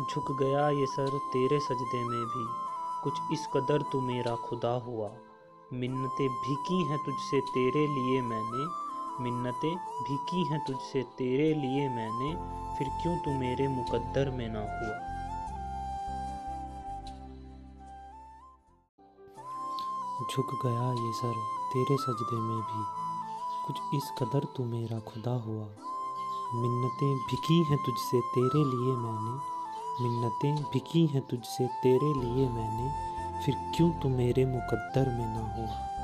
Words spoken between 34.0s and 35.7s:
मेरे मुकद्दर में ना